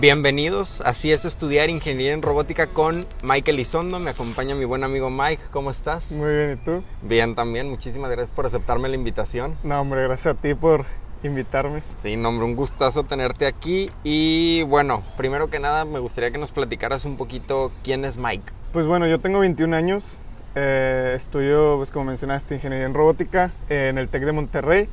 [0.00, 4.00] Bienvenidos, así es estudiar ingeniería en robótica con Michael Isondo.
[4.00, 5.42] Me acompaña mi buen amigo Mike.
[5.50, 6.10] ¿Cómo estás?
[6.10, 6.82] Muy bien, ¿y tú?
[7.02, 7.68] Bien también.
[7.68, 9.56] Muchísimas gracias por aceptarme la invitación.
[9.62, 10.86] No, hombre, gracias a ti por
[11.22, 11.82] invitarme.
[12.02, 13.90] Sí, no, hombre, un gustazo tenerte aquí.
[14.02, 18.54] Y bueno, primero que nada me gustaría que nos platicaras un poquito quién es Mike.
[18.72, 20.16] Pues bueno, yo tengo 21 años.
[20.54, 24.88] Eh, estudio, pues como mencionaste, ingeniería en robótica en el TEC de Monterrey.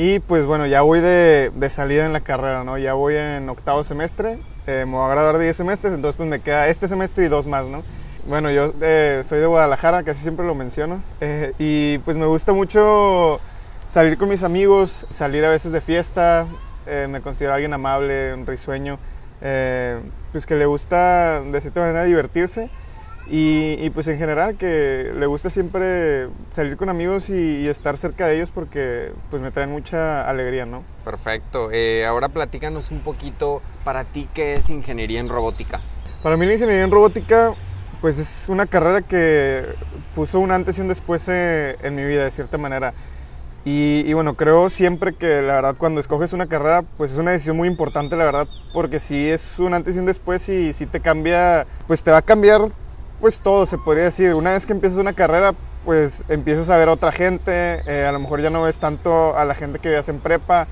[0.00, 2.78] Y pues bueno, ya voy de, de, salida en la carrera, ¿no?
[2.78, 6.28] Ya voy en octavo semestre, eh, me voy a graduar de 10 semestres, entonces pues
[6.28, 7.82] me queda este semestre y dos más, ¿no?
[8.28, 12.52] Bueno, yo eh, soy de Guadalajara, casi siempre lo menciono, eh, y pues me gusta
[12.52, 13.40] mucho
[13.88, 16.46] salir con mis amigos, salir a veces de fiesta,
[16.86, 19.00] eh, me considero alguien amable, un risueño,
[19.40, 19.98] eh,
[20.30, 22.70] pues que le gusta de cierta manera divertirse.
[23.30, 27.98] Y, y, pues en general que le gusta siempre salir con amigos y, y, estar
[27.98, 30.82] cerca de ellos porque pues me traen mucha alegría, ¿no?
[31.04, 31.68] Perfecto.
[31.70, 35.82] Eh, ahora platícanos un poquito para ti qué es ingeniería en robótica.
[36.22, 37.52] Para mí la ingeniería en robótica
[38.00, 39.64] pues es una carrera que
[40.14, 42.94] puso un antes y un después eh, en mi vida de cierta manera.
[43.64, 47.32] Y, y, bueno, creo siempre que la verdad cuando escoges una carrera, pues es una
[47.32, 50.86] decisión muy importante, la verdad, porque si es un antes y un después y si
[50.86, 52.70] te cambia, pues te va a cambiar
[53.20, 54.34] pues todo se podría decir.
[54.34, 58.12] Una vez que empiezas una carrera, pues empiezas a ver a otra gente, eh, a
[58.12, 60.66] lo mejor ya no ves tanto a la gente que veías en prepa.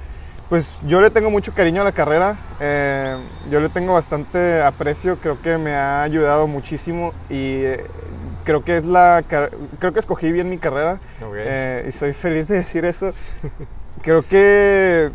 [0.49, 3.17] Pues yo le tengo mucho cariño a la carrera, eh,
[3.51, 7.85] yo le tengo bastante aprecio, creo que me ha ayudado muchísimo y eh,
[8.45, 11.89] creo que es la creo que escogí bien mi carrera okay.
[11.89, 13.13] y soy feliz de decir eso.
[14.03, 15.11] creo que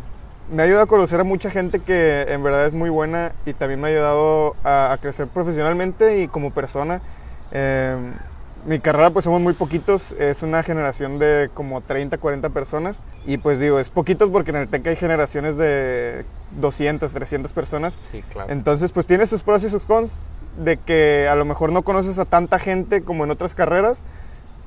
[0.52, 3.54] me ha ayudado a conocer a mucha gente que en verdad es muy buena y
[3.54, 7.00] también me ha ayudado a, a crecer profesionalmente y como persona.
[7.52, 7.96] Eh,
[8.64, 13.38] mi carrera pues somos muy poquitos, es una generación de como 30, 40 personas y
[13.38, 16.24] pues digo, es poquitos porque en el TEC hay generaciones de
[16.60, 17.98] 200, 300 personas.
[18.10, 18.52] Sí, claro.
[18.52, 20.20] Entonces pues tiene sus pros y sus cons
[20.56, 24.04] de que a lo mejor no conoces a tanta gente como en otras carreras,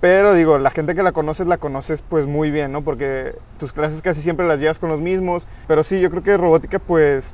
[0.01, 2.83] pero digo, la gente que la conoces, la conoces pues muy bien, ¿no?
[2.83, 6.37] Porque tus clases casi siempre las llevas con los mismos, pero sí, yo creo que
[6.37, 7.33] robótica pues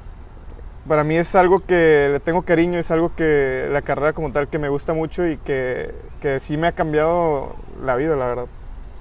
[0.87, 4.47] para mí es algo que le tengo cariño, es algo que la carrera como tal
[4.47, 8.45] que me gusta mucho y que, que sí me ha cambiado la vida, la verdad.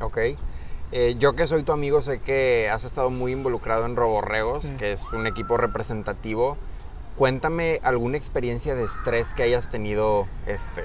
[0.01, 0.19] Ok.
[0.93, 4.75] Eh, yo que soy tu amigo sé que has estado muy involucrado en Roborregos, sí.
[4.75, 6.57] que es un equipo representativo.
[7.17, 10.83] Cuéntame alguna experiencia de estrés que hayas tenido este,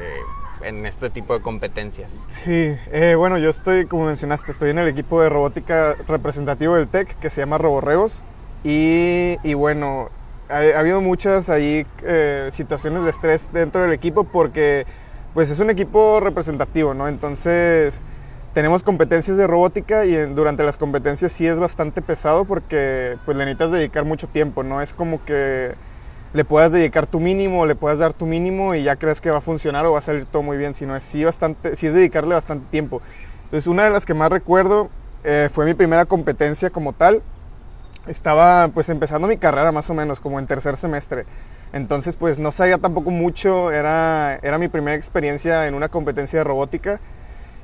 [0.61, 2.11] en este tipo de competencias.
[2.27, 6.87] Sí, eh, bueno, yo estoy, como mencionaste, estoy en el equipo de robótica representativo del
[6.87, 8.21] TEC que se llama Roborregos.
[8.63, 10.09] Y, y bueno,
[10.49, 14.85] ha, ha, habido muchas ahí eh, situaciones de estrés dentro del equipo porque
[15.33, 17.07] pues es un equipo representativo, ¿no?
[17.07, 18.01] Entonces
[18.53, 23.43] tenemos competencias de robótica y durante las competencias sí es bastante pesado porque pues le
[23.43, 25.75] necesitas dedicar mucho tiempo, no es como que
[26.33, 29.39] le puedas dedicar tu mínimo, le puedas dar tu mínimo y ya crees que va
[29.39, 31.93] a funcionar o va a salir todo muy bien, sino es sí, bastante, sí es
[31.93, 33.01] dedicarle bastante tiempo.
[33.43, 34.89] Entonces una de las que más recuerdo
[35.25, 37.23] eh, fue mi primera competencia como tal,
[38.07, 41.25] estaba pues empezando mi carrera más o menos, como en tercer semestre.
[41.73, 46.43] Entonces pues no sabía tampoco mucho, era, era mi primera experiencia en una competencia de
[46.43, 46.99] robótica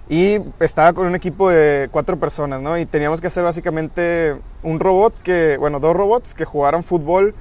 [0.10, 2.78] y estaba con un equipo de cuatro personas, ¿no?
[2.78, 7.34] Y teníamos que hacer básicamente un robot que, bueno, dos robots que jugaran fútbol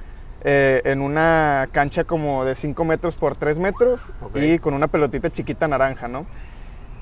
[0.43, 4.53] eh, en una cancha como de 5 metros por 3 metros okay.
[4.53, 6.25] y con una pelotita chiquita naranja, ¿no?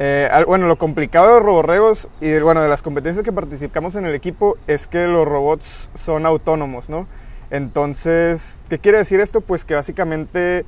[0.01, 4.05] Eh, bueno, lo complicado de los roborregos y bueno, de las competencias que participamos en
[4.05, 7.05] el equipo es que los robots son autónomos, ¿no?
[7.51, 9.41] Entonces, ¿qué quiere decir esto?
[9.41, 10.65] Pues que básicamente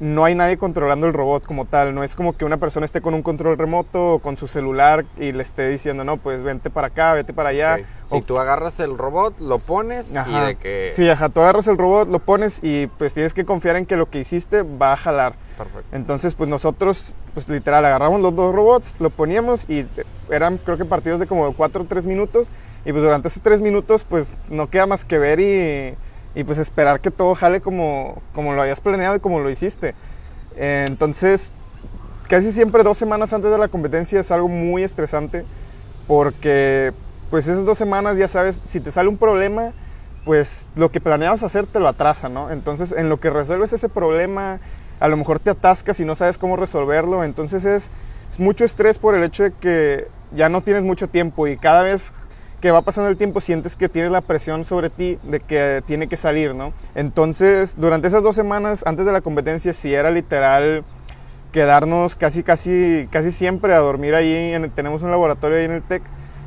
[0.00, 3.00] no hay nadie controlando el robot como tal, no es como que una persona esté
[3.00, 6.70] con un control remoto o con su celular y le esté diciendo, no, pues vente
[6.70, 7.74] para acá, vete para allá.
[7.74, 7.86] Okay.
[8.04, 8.22] Si o...
[8.22, 10.30] tú agarras el robot, lo pones ajá.
[10.30, 10.90] y de que...
[10.92, 13.96] Sí, ajá, tú agarras el robot, lo pones y pues tienes que confiar en que
[13.96, 15.34] lo que hiciste va a jalar.
[15.56, 15.96] Perfecto.
[15.96, 19.86] Entonces, pues nosotros, pues literal, agarramos los dos robots, lo poníamos y
[20.30, 22.48] eran creo que partidos de como 4 o 3 minutos
[22.84, 25.96] y pues durante esos 3 minutos pues no queda más que ver y
[26.38, 29.96] y pues esperar que todo jale como, como lo hayas planeado y como lo hiciste.
[30.54, 31.50] Eh, entonces,
[32.28, 35.44] casi siempre dos semanas antes de la competencia es algo muy estresante
[36.06, 36.92] porque
[37.28, 39.72] pues esas dos semanas ya sabes, si te sale un problema,
[40.24, 42.52] pues lo que planeabas hacer te lo atrasa, ¿no?
[42.52, 44.60] Entonces, en lo que resuelves ese problema,
[45.00, 47.90] a lo mejor te atascas y no sabes cómo resolverlo, entonces es,
[48.30, 50.06] es mucho estrés por el hecho de que
[50.36, 52.12] ya no tienes mucho tiempo y cada vez
[52.60, 56.08] que va pasando el tiempo sientes que tienes la presión sobre ti de que tiene
[56.08, 56.72] que salir, ¿no?
[56.94, 60.84] Entonces, durante esas dos semanas antes de la competencia, sí era literal
[61.52, 64.52] quedarnos casi, casi, casi siempre a dormir ahí.
[64.52, 66.02] En, tenemos un laboratorio ahí en el TEC.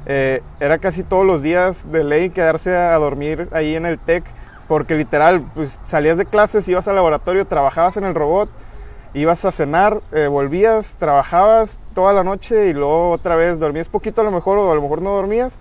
[0.06, 4.24] Eh, era casi todos los días de ley quedarse a dormir ahí en el TEC
[4.68, 8.50] porque literal, pues salías de clases, ibas al laboratorio, trabajabas en el robot,
[9.14, 14.22] ibas a cenar, eh, volvías, trabajabas toda la noche y luego otra vez dormías poquito
[14.22, 15.60] a lo mejor o a lo mejor no dormías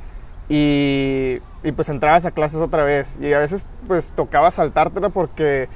[0.53, 1.41] y,
[1.77, 3.19] pues entrabas a clases otra vez.
[3.23, 5.69] Y a veces pues tocaba saltártela porque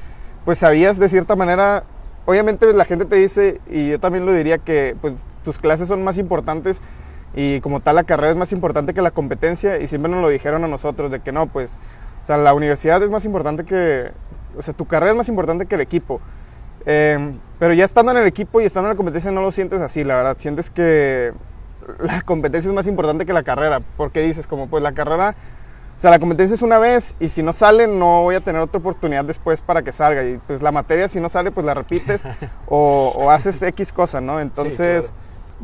[0.44, 1.84] pues sabías de cierta manera,
[2.26, 6.02] obviamente la gente te dice y yo también lo diría que pues tus clases son
[6.02, 6.82] más importantes
[7.36, 9.80] y como tal la carrera es más importante que la competencia.
[9.80, 11.80] Y siempre nos lo dijeron a nosotros de que no, pues,
[12.22, 14.10] o sea, la universidad es más importante que,
[14.58, 16.20] o sea, tu carrera es más importante que el equipo.
[16.84, 19.80] Em, pero ya estando en el equipo y estando en la competencia no lo sientes
[19.80, 21.32] así, la verdad, sientes que
[22.00, 25.34] la competencia es más importante que la carrera, porque dices como pues la carrera,
[25.96, 28.60] o sea, la competencia es una vez y si no sale no voy a tener
[28.60, 31.74] otra oportunidad después para que salga y pues la materia si no sale pues la
[31.74, 32.24] repites
[32.66, 34.40] o, haces X cosa, ¿no?
[34.40, 35.12] Entonces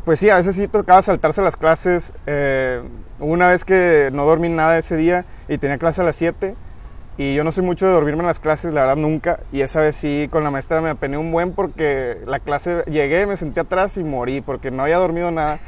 [0.04, 2.12] pues sí, a veces sí tocaba saltarse las clases.
[2.26, 2.82] Eh,
[3.18, 6.54] una vez que no dormí nada ese día y tenía clase a las 7.
[7.18, 9.40] Y yo no soy mucho de dormirme en las clases, la verdad nunca.
[9.52, 13.26] Y esa vez sí, con la maestra me apené un buen porque la clase llegué,
[13.26, 15.60] me senté atrás y morí porque no había dormido nada.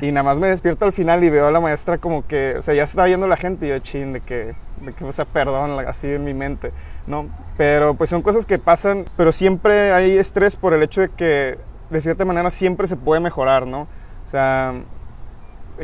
[0.00, 2.62] Y nada más me despierto al final y veo a la maestra como que, o
[2.62, 5.24] sea, ya estaba viendo la gente y yo, chin, de que, de que, o sea,
[5.24, 6.72] perdón, así en mi mente,
[7.06, 7.28] ¿no?
[7.56, 11.58] Pero pues son cosas que pasan, pero siempre hay estrés por el hecho de que
[11.90, 13.82] de cierta manera siempre se puede mejorar, ¿no?
[13.82, 14.74] O sea,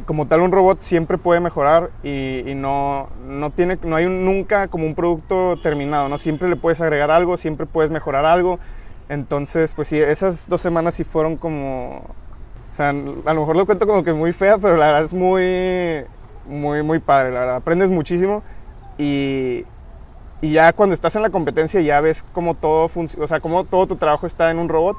[0.07, 4.87] como tal un robot siempre puede mejorar y, no, no, tiene, no hay nunca como
[4.87, 6.19] un producto terminado, ¿no?
[6.19, 8.59] Siempre le puedes agregar algo, siempre puedes mejorar algo.
[9.09, 12.03] Entonces, pues sí, esas dos semanas sí fueron como...
[12.73, 12.93] O sea, a
[13.35, 16.07] lo mejor lo cuento como que muy fea, pero la verdad es muy,
[16.47, 17.57] muy, muy padre, la verdad.
[17.57, 18.43] Aprendes muchísimo
[18.97, 19.67] y,
[20.41, 23.65] y ya cuando estás en la competencia ya ves cómo todo funciona, o sea, cómo
[23.65, 24.97] todo tu trabajo está en un robot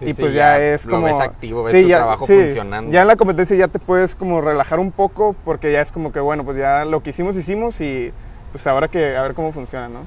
[0.00, 1.06] y pues ya, es como...
[1.06, 2.90] Lo ves activo, ves tu trabajo funcionando.
[2.90, 6.10] Ya en la competencia ya te puedes como relajar un poco porque ya es como
[6.10, 8.12] que, bueno, pues ya lo que hicimos, hicimos y
[8.50, 10.00] pues ahora que a ver cómo funciona, ¿no?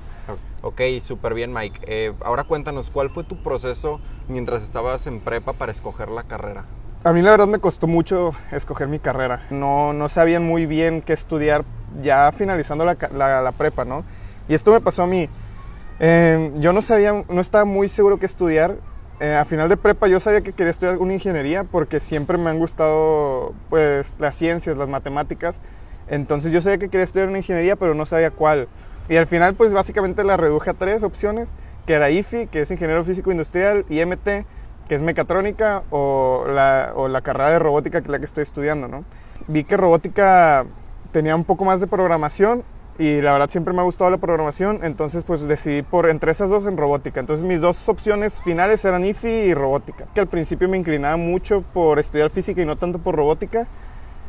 [0.63, 1.79] Ok, súper bien, Mike.
[1.87, 6.65] Eh, ahora cuéntanos, ¿cuál fue tu proceso mientras estabas en prepa para escoger la carrera?
[7.05, 9.45] A mí la verdad me costó mucho escoger mi carrera.
[9.51, 11.63] No, no sabían muy bien qué estudiar
[12.01, 14.03] ya finalizando la, la, prepa, ¿no?
[14.49, 15.29] Y esto me pasó a mí.
[15.99, 18.77] Eh, yo no sabía, no estaba muy seguro qué estudiar
[19.19, 22.49] eh, a final de prepa yo sabía que quería estudiar alguna ingeniería porque siempre me
[22.49, 25.61] han gustado pues las ciencias, las matemáticas.
[26.07, 28.67] Entonces yo sabía que quería estudiar una ingeniería pero no sabía cuál.
[29.07, 31.53] Y al final pues básicamente la reduje a tres opciones,
[31.85, 34.45] que era IFI, que es ingeniero físico industrial, IMT,
[34.87, 38.43] que es mecatrónica, o la, o la carrera de robótica que es la que estoy
[38.43, 39.03] estudiando, ¿no?
[39.47, 40.65] Vi que robótica
[41.11, 42.63] tenía un poco más de programación
[42.97, 46.49] y la verdad siempre me ha gustado la programación, entonces pues decidí por entre esas
[46.49, 47.19] dos en robótica.
[47.19, 51.61] Entonces mis dos opciones finales eran IFI y robótica, que al principio me inclinaba mucho
[51.73, 53.67] por estudiar física y no tanto por robótica,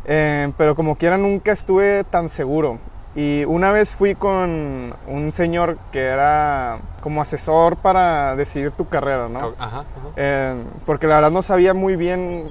[0.05, 2.79] eh, pero como quiera nunca estuve tan seguro.
[3.17, 9.29] Y una vez fui con un señor que era como asesor para decidir tu carrera,
[9.29, 9.55] ¿no?
[9.59, 9.85] Ajá,
[10.17, 10.55] eh,
[10.85, 12.45] porque la verdad no sabía muy bien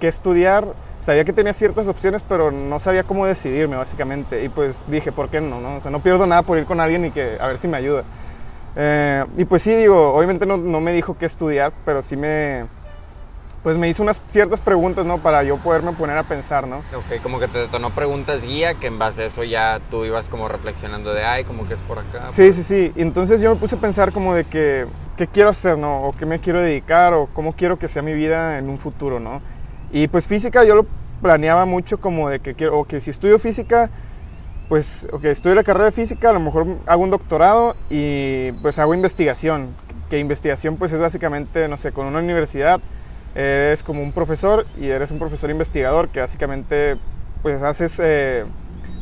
[0.00, 0.64] qué estudiar
[1.00, 4.44] sabía que tenía ciertas opciones, pero no sabía cómo decidirme, básicamente.
[4.44, 5.60] Y pues dije, ¿por qué no?
[5.60, 5.76] no?
[5.76, 7.78] O sea, no pierdo nada por ir con alguien y que a ver si me
[7.78, 8.04] ayuda.
[8.76, 12.66] Eh, y pues sí, digo, obviamente no, no, me dijo qué estudiar, pero sí me,
[13.62, 15.18] pues me hizo unas ciertas preguntas, ¿no?
[15.18, 16.78] Para yo poderme poner a pensar, ¿no?
[16.78, 20.30] Ok, como que te detonó preguntas guía, que en base a eso ya tú ibas
[20.30, 22.28] como reflexionando de, ay, como que es por acá.
[22.30, 22.92] Sí, sí, sí.
[22.96, 24.86] Y entonces yo me puse a pensar como de que,
[25.16, 26.04] ¿qué quiero hacer, no?
[26.04, 29.20] O qué me quiero dedicar, o cómo quiero que sea mi vida en un futuro,
[29.20, 29.42] ¿no?
[29.92, 30.86] Y pues física yo lo
[31.20, 33.90] planeaba mucho como de que quiero, o que si estudio física,
[34.70, 38.78] pues, ok, estudio la carrera de física, a lo mejor hago un doctorado y pues
[38.78, 39.74] hago investigación.
[40.08, 42.80] Que investigación pues es básicamente, no sé, con una universidad
[43.34, 46.96] eres como un profesor y eres un profesor investigador que básicamente
[47.42, 48.44] pues haces eh,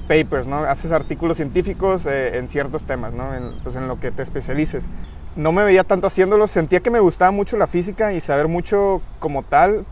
[0.06, 0.58] papers, ¿no?
[0.64, 3.34] Haces artículos científicos eh, en ciertos temas, ¿no?
[3.34, 4.88] En, pues en lo que te especialices.
[5.36, 9.02] No me veía tanto haciéndolo, sentía que me gustaba mucho la física y saber mucho
[9.18, 9.84] como tal,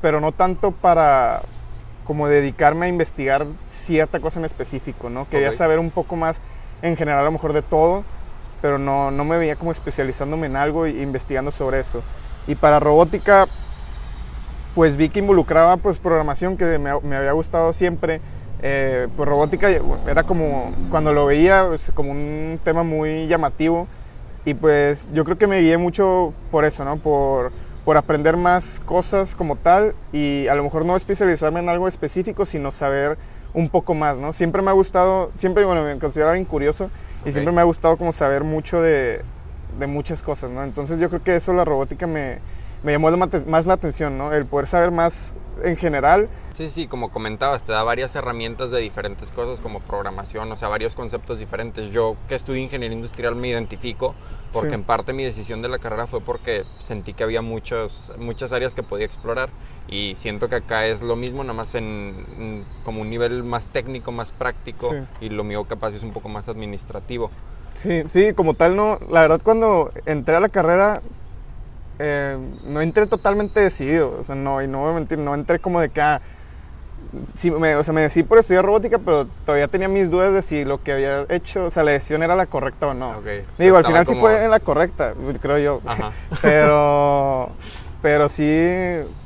[0.00, 1.42] pero no tanto para
[2.04, 5.28] como dedicarme a investigar cierta cosa en específico, ¿no?
[5.28, 6.40] Quería saber un poco más
[6.82, 8.04] en general a lo mejor de todo,
[8.60, 12.02] pero no, no me veía como especializándome en algo e investigando sobre eso.
[12.46, 13.48] Y para robótica,
[14.74, 18.20] pues vi que involucraba pues programación que me, me había gustado siempre.
[18.62, 19.68] Eh, pues robótica
[20.08, 23.86] era como, cuando lo veía, pues, como un tema muy llamativo.
[24.46, 26.96] Y pues yo creo que me guié mucho por eso, ¿no?
[26.96, 27.52] Por
[27.84, 32.46] por aprender más cosas como tal y a lo mejor no especializarme en algo específico,
[32.46, 33.18] sino saber
[33.52, 34.32] un poco más, ¿no?
[34.32, 36.90] Siempre me ha gustado, siempre, bueno, me considero alguien curioso
[37.24, 39.22] y siempre me ha gustado como saber mucho de,
[39.78, 40.64] de, muchas cosas, ¿no?
[40.64, 42.38] Entonces yo creo que eso la robótica me,
[42.84, 44.32] me llamó más la atención, ¿no?
[44.32, 46.28] El poder saber más en general.
[46.52, 50.68] Sí, sí, como comentabas, te da varias herramientas de diferentes cosas como programación, o sea,
[50.68, 51.90] varios conceptos diferentes.
[51.90, 54.14] Yo que estudio ingeniería industrial me identifico
[54.52, 58.52] porque en parte mi decisión de la carrera fue porque sentí que había muchos, muchas
[58.52, 59.48] áreas que podía explorar
[59.88, 64.12] y siento que acá es lo mismo, nada más en, como un nivel más técnico,
[64.12, 67.32] más práctico y lo mío capaz es un poco más administrativo.
[67.74, 71.02] Sí, sí, como tal no, la verdad cuando entré a la carrera
[71.98, 75.58] eh, no entré totalmente decidido, o sea, no, y no voy a mentir, no entré
[75.58, 76.20] como de que, ah,
[77.34, 80.42] sí, me, o sea, me decidí por estudiar robótica, pero todavía tenía mis dudas de
[80.42, 83.22] si lo que había hecho, o sea, la decisión era la correcta o no.
[83.58, 85.80] Digo, al final sí fue la correcta, creo yo.
[86.42, 87.50] pero,
[88.02, 88.42] pero sí,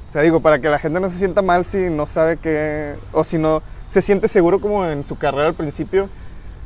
[0.06, 2.96] o sea, digo, para que la gente no se sienta mal si no sabe qué,
[3.12, 6.08] o si no se siente seguro como en su carrera al principio,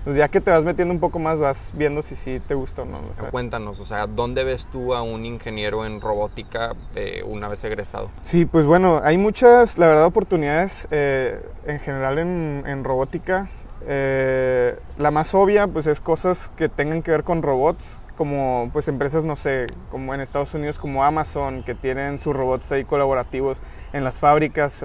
[0.05, 2.83] pues ya que te vas metiendo un poco más, vas viendo si sí te gusta
[2.83, 3.01] o no.
[3.31, 8.11] Cuéntanos, o sea, ¿dónde ves tú a un ingeniero en robótica eh, una vez egresado?
[8.23, 13.49] Sí, pues bueno, hay muchas, la verdad, oportunidades eh, en general en, robótica.
[13.87, 18.89] Eh, la más obvia, pues es cosas que tengan que ver con robots, como pues
[18.89, 23.59] empresas, no sé, como en Estados Unidos, como Amazon, que tienen sus robots ahí colaborativos
[23.93, 24.85] en las fábricas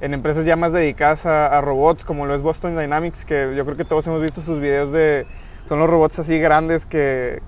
[0.00, 3.76] en empresas ya más dedicadas a, robots, como lo es Boston Dynamics, que yo creo
[3.76, 5.26] que todos hemos visto sus videos de...
[5.62, 7.40] Son los robots así grandes que,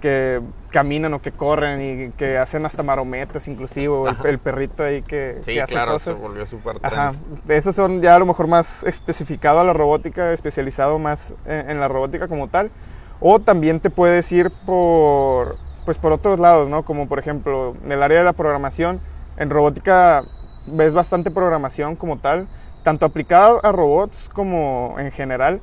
[0.00, 5.02] que caminan o que corren y que hacen hasta marometas inclusive, o el, perrito ahí
[5.02, 6.16] que, sí, hace claro, cosas.
[6.16, 7.14] Se volvió súper Ajá.
[7.48, 11.80] Esos son ya a lo mejor más especificado a la robótica, especializado más en, en,
[11.80, 12.70] la robótica como tal.
[13.18, 16.84] O también te puedes ir por, pues por otros lados, ¿no?
[16.84, 19.00] Como por ejemplo, en el área de la programación,
[19.36, 20.24] en robótica
[20.66, 22.46] ves bastante programación como tal,
[22.82, 25.60] tanto aplicada a robots como en general.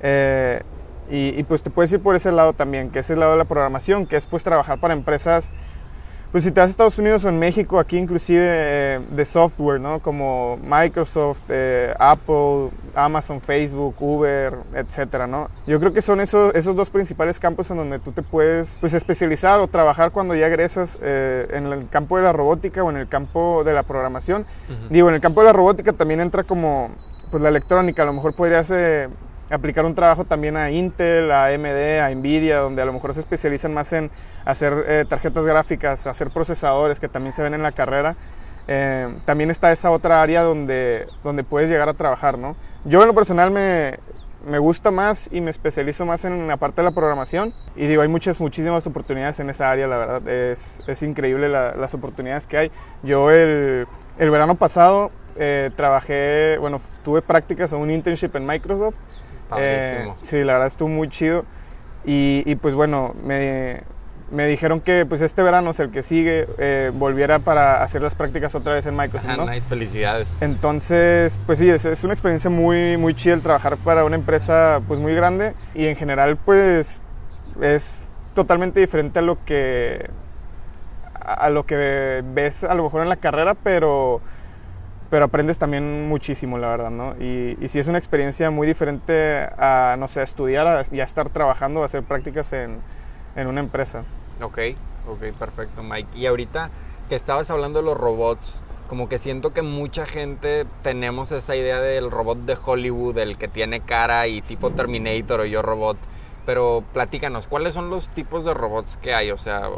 [0.00, 0.62] Eh,
[1.10, 3.38] y, y, pues te puedes ir por ese lado también, que es el lado de
[3.38, 5.52] la programación, que es pues trabajar para empresas
[6.32, 9.80] pues si te vas a Estados Unidos o en México, aquí inclusive eh, de software,
[9.80, 9.98] ¿no?
[9.98, 15.48] Como Microsoft, eh, Apple, Amazon, Facebook, Uber, etcétera, ¿no?
[15.66, 18.94] Yo creo que son esos, esos dos principales campos en donde tú te puedes pues,
[18.94, 22.96] especializar o trabajar cuando ya egresas eh, en el campo de la robótica o en
[22.96, 24.46] el campo de la programación.
[24.88, 26.90] Digo, en el campo de la robótica también entra como
[27.30, 28.72] pues la electrónica, a lo mejor podrías
[29.50, 33.20] aplicar un trabajo también a Intel, a AMD, a Nvidia, donde a lo mejor se
[33.20, 34.10] especializan más en
[34.44, 38.16] hacer eh, tarjetas gráficas, hacer procesadores que también se ven en la carrera.
[38.68, 42.54] Eh, también está esa otra área donde, donde puedes llegar a trabajar, ¿no?
[42.84, 43.98] Yo en lo personal me,
[44.46, 48.02] me gusta más y me especializo más en la parte de la programación y digo,
[48.02, 52.56] hay muchas, muchísimas oportunidades en esa área, la verdad, es, es increíble las oportunidades que
[52.56, 52.70] hay.
[53.02, 53.86] Yo el,
[54.18, 58.96] el verano pasado eh, trabajé, bueno, tuve prácticas en un internship en Microsoft
[59.58, 61.44] eh, sí, la verdad estuvo muy chido.
[62.04, 63.82] Y, pues bueno, me,
[64.30, 68.14] me, dijeron que pues este verano, es el que sigue, eh, volviera para hacer las
[68.14, 69.36] prácticas otra vez en Microsoft.
[69.36, 69.46] ¿no?
[69.46, 70.28] nice, felicidades.
[70.40, 74.80] Entonces, pues sí, es, es, una experiencia muy, muy chida el trabajar para una empresa
[74.88, 77.00] pues muy grande y en general pues
[77.60, 78.00] es
[78.34, 80.08] totalmente diferente a lo que
[81.20, 84.20] a lo que ves a lo mejor en la carrera, pero
[85.10, 87.14] pero aprendes también muchísimo, la verdad, ¿no?
[87.20, 91.04] Y, y sí es una experiencia muy diferente a, no sé, a estudiar y a
[91.04, 92.78] estar trabajando, a hacer prácticas en,
[93.34, 94.04] en una empresa.
[94.40, 94.58] Ok,
[95.08, 96.16] ok, perfecto, Mike.
[96.16, 96.70] Y ahorita
[97.08, 101.80] que estabas hablando de los robots, como que siento que mucha gente tenemos esa idea
[101.80, 105.96] del robot de Hollywood, el que tiene cara y tipo Terminator o yo robot.
[106.46, 109.30] Pero platícanos, ¿cuáles son los tipos de robots que hay?
[109.30, 109.68] O sea,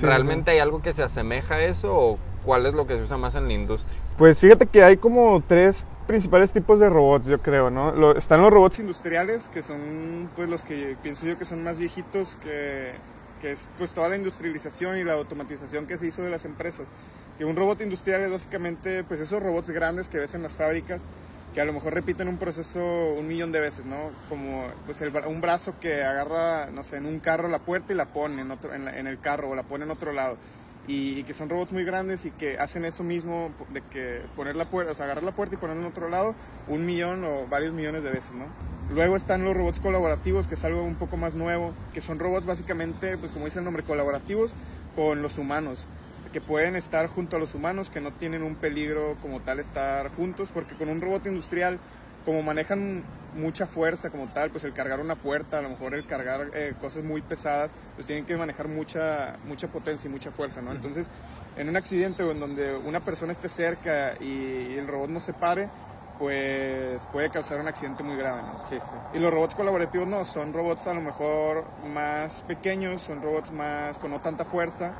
[0.00, 3.16] ¿realmente hay algo que se asemeja a eso o cuál es lo que se usa
[3.16, 3.98] más en la industria?
[4.18, 8.16] Pues fíjate que hay como tres principales tipos de robots, yo creo, ¿no?
[8.16, 12.36] están los robots industriales, que son pues los que pienso yo que son más viejitos,
[12.42, 12.94] que,
[13.40, 16.88] que es pues toda la industrialización y la automatización que se hizo de las empresas.
[17.38, 21.00] Que un robot industrial es básicamente pues esos robots grandes que ves en las fábricas,
[21.54, 22.80] que a lo mejor repiten un proceso
[23.16, 24.10] un millón de veces, ¿no?
[24.28, 28.06] Como pues un brazo que agarra, no sé, en un carro la puerta y la
[28.06, 30.38] pone en, otro, en el carro o la pone en otro lado
[30.88, 34.64] y, que son robots muy grandes y que hacen eso mismo de que poner la
[34.64, 36.34] puerta, o sea, agarrar la puerta y ponerla en otro lado
[36.66, 38.46] un millón o varios millones de veces, ¿no?
[38.92, 42.46] Luego están los robots colaborativos, que es algo un poco más nuevo, que son robots
[42.46, 44.54] básicamente, pues como dice el nombre, colaborativos
[44.96, 45.86] con los humanos,
[46.32, 50.10] que pueden estar junto a los humanos, que no tienen un peligro como tal estar
[50.14, 51.78] juntos, porque con un robot industrial
[52.24, 56.06] como manejan mucha fuerza como tal, pues el cargar una puerta, a lo mejor el
[56.06, 60.60] cargar eh, cosas muy pesadas, pues tienen que manejar mucha, mucha potencia y mucha fuerza,
[60.60, 60.72] ¿no?
[60.72, 61.08] Entonces,
[61.56, 65.32] en un accidente o en donde una persona esté cerca y, el robot no se
[65.32, 65.68] pare,
[66.18, 68.66] pues puede causar un accidente muy grave, ¿no?
[68.68, 68.90] Sí, sí.
[69.14, 73.98] Y los robots colaborativos no, son robots a lo mejor más pequeños, son robots más
[73.98, 74.92] con no tanta fuerza,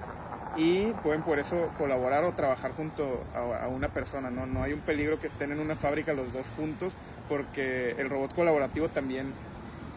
[0.56, 4.46] y pueden por eso colaborar o trabajar junto a, a, una persona, ¿no?
[4.46, 6.96] No hay un peligro que estén en una fábrica los dos juntos
[7.28, 9.32] porque el robot colaborativo también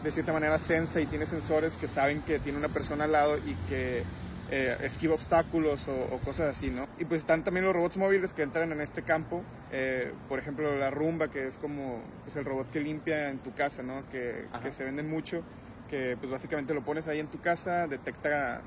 [0.02, 3.38] de cierta manera sensa y tiene sensores que saben que tiene una persona al lado
[3.38, 4.02] y que
[4.50, 6.86] eh, esquiva obstáculos o, cosas así, ¿no?
[6.98, 10.76] Y pues están también los robots móviles que entran en este campo, eh, por ejemplo
[10.76, 14.02] la Rumba, que es como pues, el robot que limpia en tu casa, ¿no?
[14.10, 15.42] Que, que, se venden mucho,
[15.88, 18.60] que pues básicamente lo pones ahí en tu casa, detecta,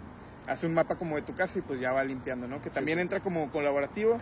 [0.47, 2.63] hace un mapa como de tu casa y pues ya va limpiando, ¿no?
[2.63, 4.17] Que también entra como colaborativo,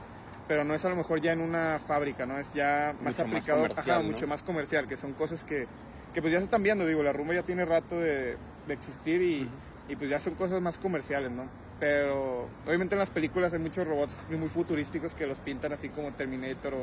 [0.47, 2.37] pero no es a lo mejor ya en una fábrica, ¿no?
[2.37, 3.67] Es ya más aplicado,
[4.03, 5.67] mucho más comercial, que son cosas que,
[6.13, 9.21] que, pues ya se están viendo, digo, la rumba ya tiene rato de, de existir
[9.21, 9.49] y,
[9.87, 11.47] y, pues ya son cosas más comerciales, ¿no?
[11.79, 16.13] Pero obviamente en las películas hay muchos robots muy futurísticos que los pintan así como
[16.13, 16.73] Terminator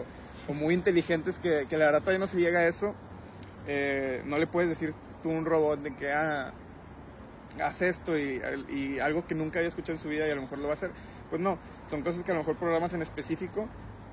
[0.49, 2.95] o, muy inteligentes que, que, la verdad todavía no se llega a eso.
[3.69, 6.53] Eh, no le puedes decir tú un robot de que, ah,
[7.63, 10.43] haz esto y, y algo que nunca había escuchado en su vida y a lo
[10.43, 10.91] mejor lo va a hacer
[11.31, 13.69] pues no, son cosas que a lo mejor programas en específico.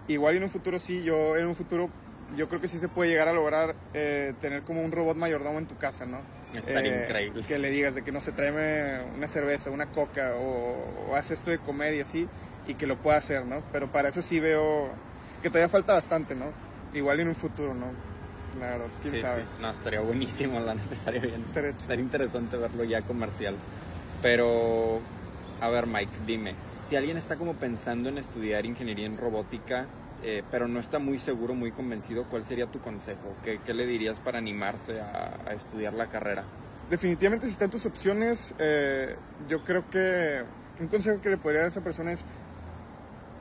[0.08, 1.90] Igual en un futuro sí, yo en un futuro
[2.36, 5.60] yo creo que sí se puede llegar a lograr eh, tener como un robot mayordomo
[5.60, 6.20] en tu casa, ¿no?
[6.56, 7.44] Estaría eh, increíble.
[7.48, 11.32] Que le digas de que no se tráeme una cerveza, una coca o, o haz
[11.32, 12.28] esto de comer y así
[12.68, 13.62] y que lo pueda hacer, ¿no?
[13.72, 14.90] Pero para eso sí veo
[15.42, 16.46] que todavía falta bastante, ¿no?
[16.94, 17.88] Igual en un futuro, ¿no?
[18.58, 19.44] Claro, quién sabe.
[19.44, 19.48] Sí.
[19.62, 21.42] No, estaría buenísimo, la neta, estaría bien.
[21.42, 23.56] Estaría interesante verlo ya comercial.
[24.22, 25.00] Pero,
[25.62, 26.56] a ver, Mike, dime,
[26.88, 29.88] si alguien está como pensando en estudiar ingeniería en robótica,
[30.24, 33.36] eh, pero no está muy seguro, muy convencido, ¿cuál sería tu consejo?
[33.44, 36.46] ¿Qué, le dirías para animarse a, estudiar la carrera?
[36.90, 39.18] Definitivamente, si están tus opciones, eh,
[39.50, 40.44] yo creo que
[40.80, 42.24] un consejo que le podría dar a esa persona es,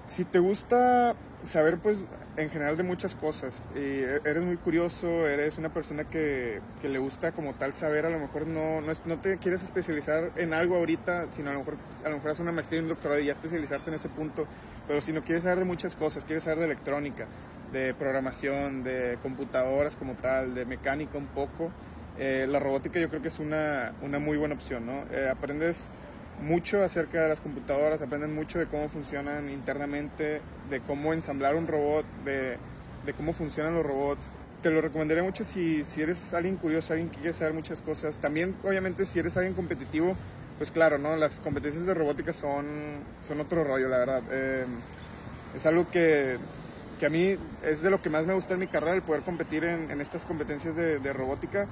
[0.07, 2.05] si te gusta saber pues
[2.37, 3.63] en general de muchas cosas.
[3.75, 8.11] Y eres muy curioso, eres una persona que, que le gusta como tal saber, a
[8.11, 11.77] lo mejor no, no, no, te quieres especializar en algo ahorita, sino a lo mejor,
[12.05, 14.47] a lo mejor hacer una maestría y un doctorado y ya especializarte en ese punto,
[14.87, 17.27] pero si no quieres saber de muchas cosas, quieres saber de electrónica,
[17.73, 21.71] de programación, de computadoras como tal, de mecánica un poco,
[22.19, 25.05] eh, la robótica yo creo que es una, una muy buena opción, ¿no?
[25.11, 25.91] Eh, aprendes
[26.41, 31.67] mucho acerca de las computadoras, aprenden mucho de cómo funcionan internamente, de cómo ensamblar un
[31.67, 32.57] robot, de,
[33.05, 34.31] de cómo funcionan los robots.
[34.63, 38.19] Te lo recomendaría mucho si, si eres alguien curioso, alguien que quiere saber muchas cosas.
[38.19, 40.17] También, obviamente, si eres alguien competitivo,
[40.59, 41.17] pues claro, ¿no?
[41.17, 42.67] Las competencias de robótica son,
[43.23, 44.23] son otro rollo, la verdad.
[44.31, 44.65] Eh,
[45.55, 46.37] es algo que,
[46.99, 49.23] que, a mí es de lo que más me gusta en mi carrera, el poder
[49.23, 51.67] competir en, estas competencias de robótica.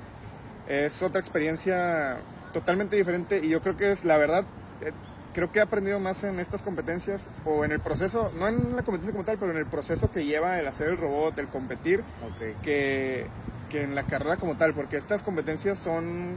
[0.69, 2.19] Es otra experiencia
[2.55, 4.45] totalmente diferente y yo creo que es la verdad,
[4.81, 4.93] eh,
[5.35, 8.83] creo que he aprendido más en estas competencias o en el proceso, no en la
[8.83, 12.03] competencia como tal, pero en el proceso que lleva el hacer el robot, el competir,
[12.63, 13.27] que,
[13.69, 16.37] que en la carrera como tal, porque estas competencias son,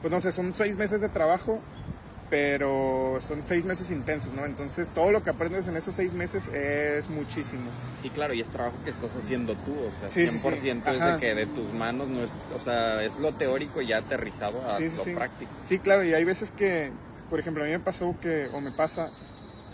[0.00, 1.60] pues no sé, son seis meses de trabajo
[2.28, 4.44] pero son seis meses intensos, ¿no?
[4.44, 7.70] Entonces todo lo que aprendes en esos seis meses es muchísimo.
[8.02, 11.34] Sí, claro, y es trabajo que estás haciendo tú, o sea, 100% es de que
[11.34, 15.50] de tus manos, no es, o sea, es lo teórico ya aterrizado a lo práctico.
[15.62, 16.90] Sí, claro, y hay veces que,
[17.30, 19.10] por ejemplo, a mí me pasó que, o me pasa,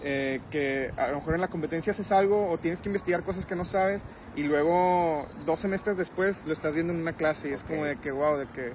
[0.05, 3.47] eh, que a lo mejor en la competencia haces algo o tienes que investigar cosas
[3.47, 4.03] que no sabes
[4.35, 7.97] y luego dos semestres después lo estás viendo en una clase y es como de
[7.97, 8.73] que, wow, de que,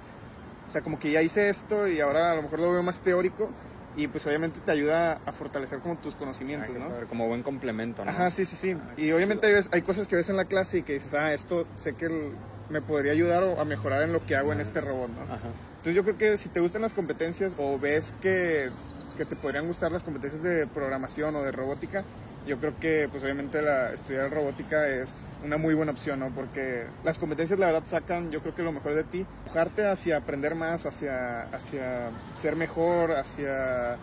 [0.68, 3.00] o sea, como que ya hice esto y ahora a lo mejor lo veo más
[3.00, 3.50] teórico
[3.96, 6.90] y pues obviamente te ayuda a fortalecer como tus conocimientos, ¿no?
[7.10, 8.12] Como buen complemento, ¿no?
[8.12, 8.78] Ajá, sí, sí, sí.
[8.80, 11.34] Ah, y obviamente hay, hay, cosas que ves en la clase y que dices, ah,
[11.34, 12.32] esto sé que
[12.70, 15.24] me podría ayudar a mejorar en lo que hago en este robot, ¿no?
[15.24, 15.48] Ajá.
[15.78, 18.70] Entonces yo creo que si te gustan las competencias o ves que,
[19.16, 22.04] que te podrían gustar las competencias de programación o de robótica,
[22.48, 26.30] yo creo que pues obviamente la, estudiar robótica es una muy buena opción, ¿no?
[26.30, 30.18] Porque las competencias la verdad sacan yo creo que lo mejor de ti, empujarte hacia
[30.18, 33.98] aprender más, hacia, hacia ser mejor, hacia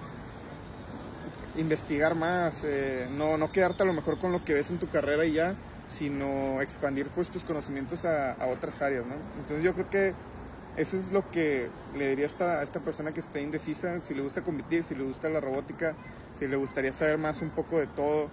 [1.57, 4.88] investigar más, eh, no, no quedarte a lo mejor con lo que ves en tu
[4.88, 5.54] carrera y ya,
[5.88, 9.14] sino expandir pues tus conocimientos a, a otras áreas, ¿no?
[9.40, 10.14] Entonces yo creo que
[10.76, 14.22] eso es lo que le diría a esta, esta persona que esté indecisa, si le
[14.22, 15.94] gusta competir, si le gusta la robótica,
[16.32, 18.28] si le gustaría saber más un poco de todo.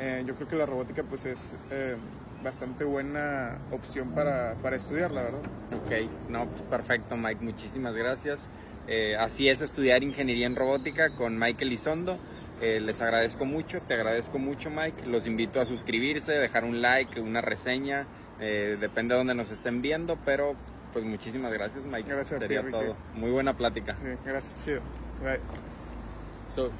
[0.00, 1.94] Eh, yo creo que la robótica pues es eh,
[2.42, 5.40] bastante buena opción para, para, estudiar, la verdad.
[5.72, 8.48] Ok, no, pues perfecto Mike, muchísimas gracias.
[8.88, 12.18] Eh, así es estudiar ingeniería en robótica con Michael Elizondo.
[12.60, 15.06] les agradezco mucho, te agradezco mucho Mike.
[15.06, 18.06] Los invito a suscribirse, dejar un like, una reseña.
[18.40, 20.56] depende de dónde nos estén viendo, pero
[20.94, 22.08] pues muchísimas gracias, Mike.
[22.08, 22.96] Gracias Sería a ti, todo.
[23.14, 23.94] Muy buena plática.
[23.94, 24.80] Sí, gracias, chido.
[25.22, 25.40] Bye.
[26.48, 26.70] So,